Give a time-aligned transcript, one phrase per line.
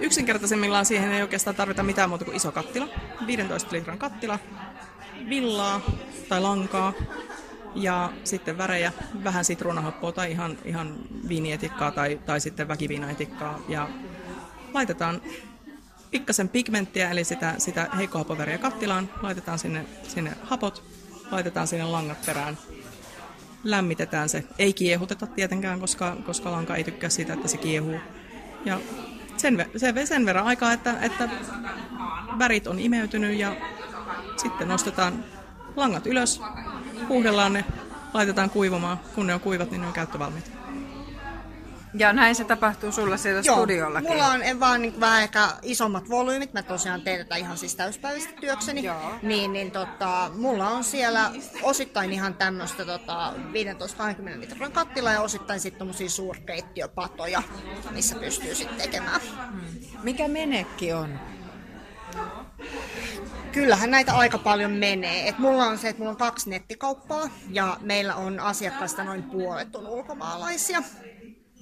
[0.00, 2.88] yksinkertaisemmillaan siihen ei oikeastaan tarvita mitään muuta kuin iso kattila,
[3.26, 4.38] 15 litran kattila,
[5.28, 5.80] villaa
[6.28, 6.92] tai lankaa
[7.74, 8.92] ja sitten värejä,
[9.24, 10.96] vähän sitruunahappoa tai ihan, ihan
[11.28, 13.88] viinietikkaa tai, tai sitten väkiviinaetikkaa ja
[14.74, 15.22] laitetaan
[16.10, 20.84] pikkasen pigmenttiä, eli sitä, sitä heikkohapoväriä kattilaan, laitetaan sinne, sinne hapot,
[21.30, 22.58] laitetaan sinne langat perään,
[23.64, 24.44] lämmitetään se.
[24.58, 28.00] Ei kiehuteta tietenkään, koska, koska lanka ei tykkää siitä, että se kiehuu.
[28.64, 28.80] Ja
[29.44, 31.28] sen, se, sen verran aikaa, että, että
[32.38, 33.56] värit on imeytynyt ja
[34.36, 35.24] sitten nostetaan
[35.76, 36.40] langat ylös,
[37.08, 37.64] huuhdellaan ne,
[38.14, 38.98] laitetaan kuivumaan.
[39.14, 40.50] Kun ne on kuivat, niin ne on käyttövalmiita.
[41.94, 44.10] Ja näin se tapahtuu sulla siellä Joo, studiollakin.
[44.10, 46.52] mulla on vaan niin vähän ehkä isommat volyymit.
[46.52, 48.84] Mä tosiaan teen tätä ihan siis täyspäiväisesti työkseni.
[48.84, 49.14] Joo.
[49.22, 51.30] Niin, niin tota, mulla on siellä
[51.62, 53.32] osittain ihan tämmöistä tota,
[54.36, 57.42] 15-20 litran kattila ja osittain sitten tommosia suurkeittiöpatoja,
[57.90, 59.20] missä pystyy sitten tekemään.
[59.20, 59.60] Hmm.
[60.02, 61.18] Mikä menekki on?
[63.52, 65.28] Kyllähän näitä aika paljon menee.
[65.28, 69.76] Et mulla on se, että mulla on kaksi nettikauppaa ja meillä on asiakkaista noin puolet
[69.76, 70.82] on ulkomaalaisia.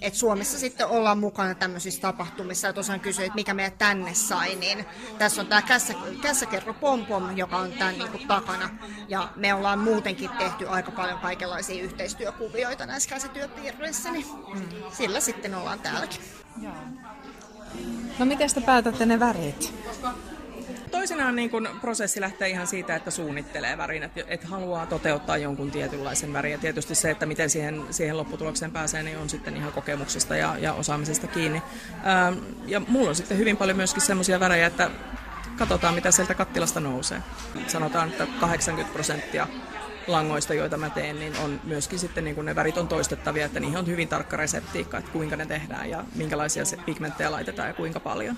[0.00, 4.54] Et Suomessa sitten ollaan mukana tämmöisissä tapahtumissa, ja tosiaan kysyä, että mikä meidät tänne sai,
[4.54, 4.86] niin
[5.18, 8.70] tässä on tämä kässä, kässäkerro Pompom, joka on tämän niin kuin, takana.
[9.08, 14.68] Ja me ollaan muutenkin tehty aika paljon kaikenlaisia yhteistyökuvioita näissä käsityöpiireissä, niin mm.
[14.92, 16.20] sillä sitten ollaan täälläkin.
[18.18, 19.74] No miten te päätätte ne värit?
[21.00, 25.70] Toisinaan niin kun prosessi lähtee ihan siitä, että suunnittelee värin, että, että haluaa toteuttaa jonkun
[25.70, 26.52] tietynlaisen värin.
[26.52, 30.56] Ja tietysti se, että miten siihen, siihen lopputulokseen pääsee, niin on sitten ihan kokemuksesta ja,
[30.58, 31.62] ja osaamisesta kiinni.
[32.06, 34.90] Ähm, ja mulla on sitten hyvin paljon myöskin semmoisia värejä, että
[35.58, 37.22] katsotaan mitä sieltä kattilasta nousee.
[37.66, 39.46] Sanotaan, että 80 prosenttia
[40.06, 43.60] langoista, joita mä teen, niin on myöskin sitten niin kun ne värit on toistettavia, että
[43.60, 48.00] niihin on hyvin tarkka reseptiikka, että kuinka ne tehdään ja minkälaisia pigmenttejä laitetaan ja kuinka
[48.00, 48.36] paljon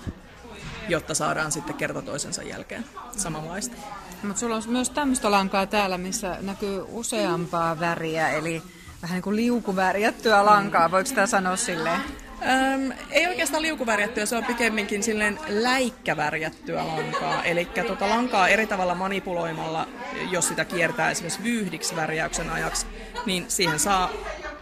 [0.89, 2.85] jotta saadaan sitten kerta toisensa jälkeen
[3.17, 3.75] samanlaista.
[4.23, 8.63] Mutta sulla on myös tämmöistä lankaa täällä, missä näkyy useampaa väriä, eli
[9.01, 12.01] vähän niin kuin liukuvärjättyä lankaa, voiko sitä sanoa silleen?
[12.41, 17.43] Öm, ei oikeastaan liukuvärjättyä, se on pikemminkin silleen läikkävärjättyä lankaa.
[17.43, 19.87] Eli tuota lankaa eri tavalla manipuloimalla,
[20.31, 22.87] jos sitä kiertää esimerkiksi vyyhdiksi värjäyksen ajaksi,
[23.25, 24.09] niin siihen saa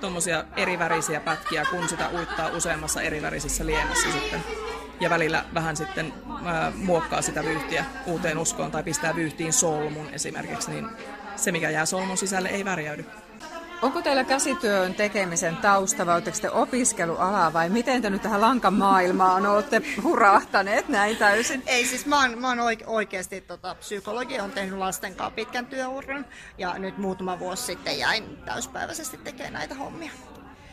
[0.01, 4.43] tuommoisia eri värisiä pätkiä, kun sitä uittaa useammassa eri värisessä liemessä sitten
[5.01, 6.13] ja välillä vähän sitten
[6.45, 10.87] ää, muokkaa sitä vyyhtiä uuteen uskoon tai pistää vyyhtiin solmun esimerkiksi, niin
[11.35, 13.05] se mikä jää solmun sisälle ei värjäydy.
[13.81, 19.45] Onko teillä käsityön tekemisen tausta vai oletteko te opiskelualaa vai miten te nyt tähän lankamaailmaan
[19.45, 21.63] olette hurahtaneet näin täysin?
[21.65, 26.25] Ei siis mä oon, mä oon oikeasti tota, psykologi, on tehnyt lasten kanssa pitkän työuran
[26.57, 30.11] ja nyt muutama vuosi sitten jäin täyspäiväisesti tekemään näitä hommia.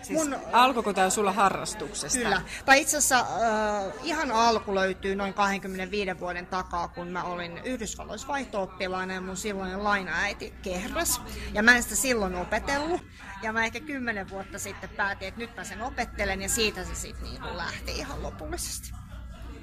[0.08, 2.18] Siis mun, alkoiko tämä sulla harrastuksesta?
[2.18, 2.42] Kyllä.
[2.64, 8.28] Tai itse asiassa äh, ihan alku löytyy noin 25 vuoden takaa, kun mä olin Yhdysvalloissa
[8.28, 11.20] vaihto ja mun silloinen lainaäiti kehräs.
[11.52, 13.00] Ja mä en sitä silloin opetellut.
[13.42, 16.94] Ja mä ehkä kymmenen vuotta sitten päätin, että nyt mä sen opettelen ja siitä se
[16.94, 18.92] sitten niin lähti ihan lopullisesti.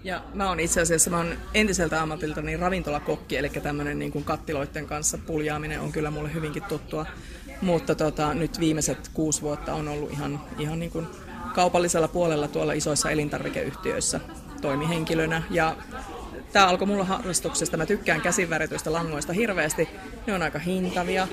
[0.05, 4.85] Ja mä oon itse asiassa, mä oon entiseltä ammatilta niin ravintolakokki, eli tämmöinen niin kattiloiden
[4.85, 7.05] kanssa puljaaminen on kyllä mulle hyvinkin tuttua.
[7.61, 11.07] Mutta tota, nyt viimeiset kuusi vuotta on ollut ihan, ihan niin kuin
[11.55, 14.19] kaupallisella puolella tuolla isoissa elintarvikeyhtiöissä
[14.61, 15.43] toimihenkilönä.
[15.49, 15.75] Ja
[16.53, 17.77] tämä alkoi mulla harrastuksesta.
[17.77, 19.89] Mä tykkään käsivärityistä langoista hirveästi.
[20.27, 21.27] Ne on aika hintavia.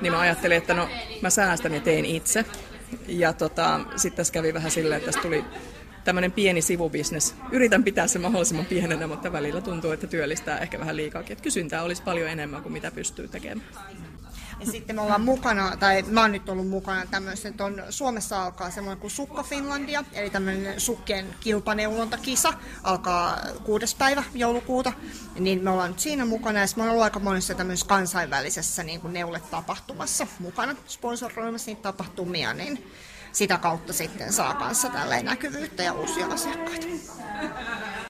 [0.00, 0.88] Niin mä ajattelin, että no
[1.22, 2.44] mä säästän ja teen itse.
[3.08, 5.44] Ja tota, sitten tässä kävi vähän silleen, että tässä tuli
[6.06, 7.34] tämmöinen pieni sivubisnes.
[7.52, 11.32] Yritän pitää se mahdollisimman pienenä, mutta välillä tuntuu, että työllistää ehkä vähän liikaakin.
[11.32, 13.66] Että kysyntää olisi paljon enemmän kuin mitä pystyy tekemään.
[14.60, 18.42] Ja sitten me ollaan mukana, tai mä oon nyt ollut mukana tämmöisen, että on, Suomessa
[18.42, 22.52] alkaa semmoinen kuin Sukka Finlandia, eli tämmöinen sukkien kilpaneulontakisa,
[22.82, 24.92] alkaa kuudes päivä joulukuuta,
[25.38, 29.00] niin me ollaan nyt siinä mukana, ja me ollaan ollut aika monessa tämmöisessä kansainvälisessä niin
[29.00, 32.90] kuin neuletapahtumassa mukana sponsoroimassa niitä tapahtumia, niin
[33.32, 36.86] sitä kautta sitten saa kanssa tälleen näkyvyyttä ja uusia asiakkaita.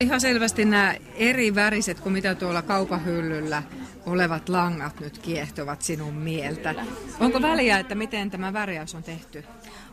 [0.01, 3.63] Ihan selvästi nämä eri väriset kuin mitä tuolla kaupahyllyllä
[4.07, 6.75] olevat langat nyt kiehtovat sinun mieltä.
[7.21, 9.45] Onko väliä, että miten tämä värjäys on tehty?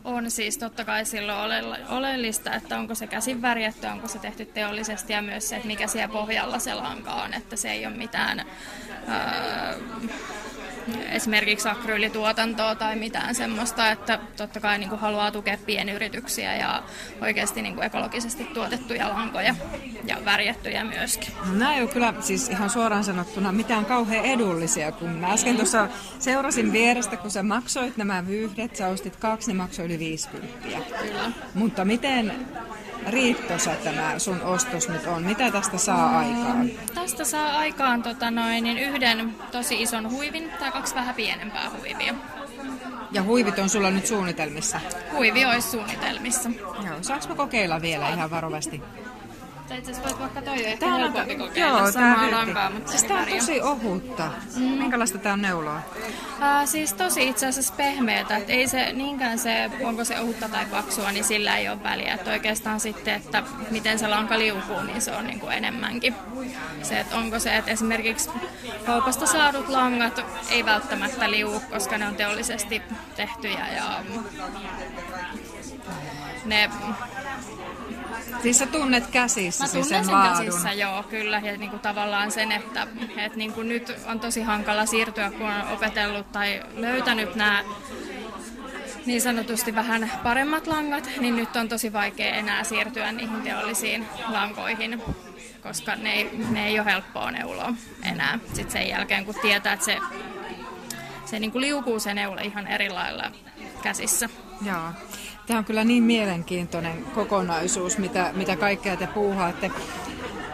[0.04, 5.12] On siis totta kai silloin oleellista, että onko se käsin värjätty, onko se tehty teollisesti
[5.12, 8.40] ja myös se, että mikä siellä pohjalla se lanka on, että se ei ole mitään
[8.40, 9.80] öö,
[11.08, 16.82] esimerkiksi akryylituotantoa tai mitään semmoista, että totta kai niin kuin haluaa tukea pienyrityksiä ja
[17.20, 19.54] oikeasti niin kuin ekologisesti tuotettuja lankoja
[20.04, 21.28] ja värjättyjä myöskin.
[21.46, 25.56] No, nämä ei ole kyllä siis ihan suoraan sanottuna mitään kauhean edullisia, kun mä äsken
[25.56, 25.88] tuossa
[26.18, 30.58] seurasin vierestä, kun sä maksoit nämä vyyhdet, sä ostit kaksi, ne maksoi yli 50.
[31.02, 31.32] Kyllä.
[31.54, 32.32] Mutta miten
[33.06, 35.22] riittosa tämä sun ostos nyt on?
[35.22, 36.70] Mitä tästä saa aikaan?
[36.94, 42.14] Tästä saa aikaan tota noin, niin yhden tosi ison huivin tai kaksi vähän pienempää huivia.
[43.12, 44.80] Ja huivit on sulla nyt suunnitelmissa?
[45.12, 46.50] Huivi olisi suunnitelmissa.
[46.86, 48.82] Joo, saanko kokeilla vielä ihan varovasti?
[49.68, 52.74] Tai itse asiassa vaikka toi ehkä on, helpompi kokeilla joo, samaa hyöty.
[52.74, 54.30] mutta siis tää on tosi ohutta.
[54.56, 54.62] Mm.
[54.62, 55.80] Minkälaista tää on neuloa?
[55.96, 60.66] Uh, siis tosi itse asiassa pehmeätä, että ei se niinkään se, onko se ohutta tai
[60.66, 62.14] paksua, niin sillä ei ole väliä.
[62.14, 66.14] Että oikeastaan sitten, että miten se lanka liukuu, niin se on niin kuin enemmänkin.
[66.82, 68.30] Se, että onko se, että esimerkiksi
[68.86, 70.20] kaupasta saadut langat
[70.50, 72.82] ei välttämättä liu, koska ne on teollisesti
[73.16, 74.04] tehtyjä ja
[76.44, 76.70] ne
[78.42, 80.46] Siis sä tunnet käsissä Mä tunnen sen, sen laadun.
[80.46, 81.38] käsissä, joo, kyllä.
[81.38, 82.86] Ja niin kuin tavallaan sen, että,
[83.16, 87.64] että niin kuin nyt on tosi hankala siirtyä, kun on opetellut tai löytänyt nämä
[89.06, 95.02] niin sanotusti vähän paremmat langat, niin nyt on tosi vaikea enää siirtyä niihin teollisiin lankoihin,
[95.62, 98.38] koska ne ei, ne ei ole helppoa neuloa enää.
[98.46, 99.98] Sitten sen jälkeen, kun tietää, että se,
[101.24, 103.32] se niin kuin liukuu se neula ihan eri lailla
[103.82, 104.28] käsissä.
[104.66, 104.88] Joo.
[105.46, 109.70] Tämä on kyllä niin mielenkiintoinen kokonaisuus, mitä, mitä kaikkea te puuhaatte.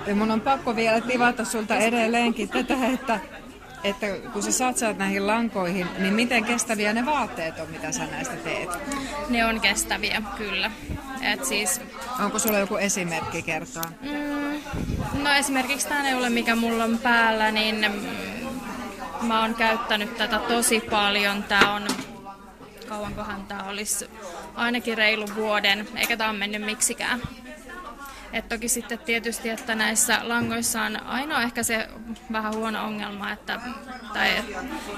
[0.07, 3.21] Ja mun on pakko vielä tivata sulta edelleenkin tätä, että,
[3.85, 8.37] että kun sä satsaat näihin lankoihin, niin miten kestäviä ne vaatteet on, mitä sä näistä
[8.37, 8.71] teet?
[9.29, 10.71] Ne on kestäviä, kyllä.
[11.23, 11.81] Et siis
[12.25, 13.85] Onko sulla joku esimerkki kertoa?
[14.01, 20.39] Mm, no esimerkiksi tämä neule, mikä mulla on päällä, niin mm, mä oon käyttänyt tätä
[20.39, 21.43] tosi paljon.
[21.43, 21.87] Tää on,
[22.89, 24.11] kauankohan tää olisi,
[24.55, 27.21] ainakin reilu vuoden, eikä tää on mennyt miksikään.
[28.33, 31.89] Et toki sitten tietysti, että näissä langoissa on ainoa ehkä se
[32.33, 33.61] vähän huono ongelma, että
[34.13, 34.45] tai,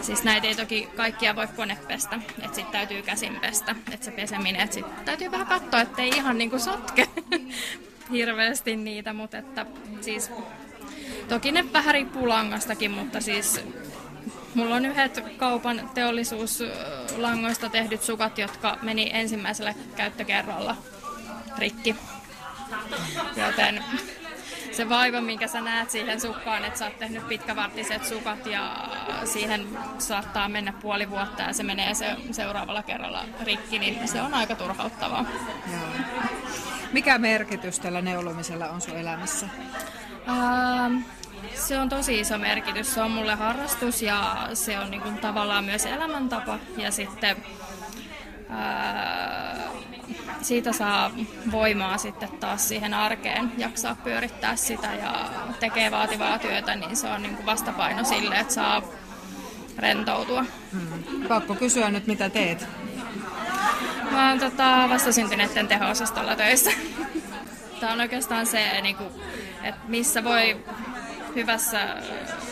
[0.01, 4.61] siis näitä ei toki kaikkia voi konepestä, että sitten täytyy käsin pestä, että se peseminen,
[4.61, 7.09] että sitten täytyy vähän katsoa, ettei ihan niinku sotke
[8.13, 9.67] hirveästi niitä, mutta että
[10.01, 10.31] siis
[11.29, 13.61] toki ne vähän riippuu langastakin, mutta siis
[14.55, 20.77] Mulla on yhdet kaupan teollisuuslangoista tehdyt sukat, jotka meni ensimmäisellä käyttökerralla
[21.59, 21.97] rikki.
[23.37, 23.85] Joten
[24.73, 28.89] se vaiva, minkä sä näet siihen sukkaan, että sä oot tehnyt pitkävartiset sukat ja
[29.25, 34.35] siihen saattaa mennä puoli vuotta ja se menee se seuraavalla kerralla rikki, niin se on
[34.35, 35.25] aika turhauttavaa.
[35.73, 36.05] Joo.
[36.93, 39.49] Mikä merkitys tällä neulomisella on sun elämässä?
[40.29, 40.99] Ähm,
[41.55, 42.95] se on tosi iso merkitys.
[42.95, 46.59] Se on mulle harrastus ja se on niin kuin tavallaan myös elämäntapa.
[46.77, 47.37] Ja sitten
[48.51, 49.57] ää,
[50.43, 51.11] siitä saa
[51.53, 55.29] voimaa sitten taas siihen arkeen, jaksaa pyörittää sitä ja
[55.61, 58.83] tekee vaativaa työtä, niin se on niin kuin vastapaino sille, että saa
[59.79, 60.45] rentoutua.
[60.73, 61.29] Hmm.
[61.29, 62.67] Pakko kysyä nyt, mitä teet?
[64.11, 66.71] Mä oon tota, vastasyntyneiden teho-osastolla töissä.
[67.81, 69.11] Tämä on oikeastaan se, niin kuin,
[69.63, 70.65] että missä voi
[71.35, 71.97] hyvässä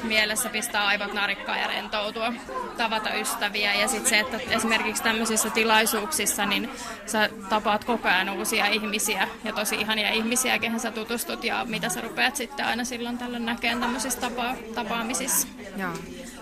[0.03, 2.33] mielessä pistää aivot narikkaan ja rentoutua,
[2.77, 3.75] tavata ystäviä.
[3.75, 6.71] Ja sitten se, että esimerkiksi tämmöisissä tilaisuuksissa, niin
[7.07, 11.89] sä tapaat koko ajan uusia ihmisiä ja tosi ihania ihmisiä, kehen sä tutustut ja mitä
[11.89, 15.49] sä rupeat sitten aina silloin tällöin näkemään tämmöisissä tapa- tapaamisissa.
[15.77, 15.93] Joo.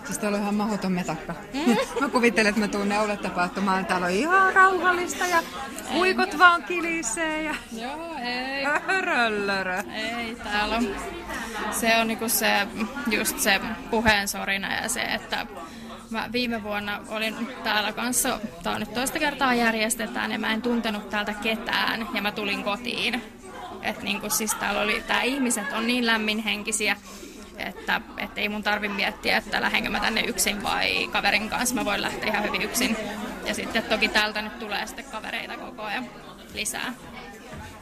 [0.09, 1.35] Siis täällä on ihan mahdoton metakka.
[1.53, 1.77] Mm.
[2.01, 3.85] mä kuvittelen, että mä tuun neuletapahtumaan.
[3.85, 5.43] Täällä on ihan rauhallista ja
[5.93, 8.63] huikot vaan kilisee ja Joo, ei.
[8.87, 9.83] höröllörö.
[9.93, 10.95] Ei, täällä on.
[11.71, 12.67] Se on niinku se,
[13.11, 15.47] just se puheensorina ja se, että
[16.09, 20.61] mä viime vuonna olin täällä kanssa, tää on nyt toista kertaa järjestetään ja mä en
[20.61, 23.23] tuntenut täältä ketään ja mä tulin kotiin.
[23.81, 26.95] Et niinku siis täällä oli, tää ihmiset on niin lämminhenkisiä,
[27.67, 31.75] että et ei mun tarvi miettiä, että lähdenkö mä tänne yksin vai kaverin kanssa.
[31.75, 32.97] Mä voin lähteä ihan hyvin yksin.
[33.45, 36.05] Ja sitten toki täältä nyt tulee sitten kavereita koko ajan
[36.53, 36.93] lisää.